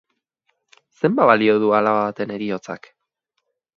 [1.01, 2.91] Zenbat balio du alaba baten heriotzak?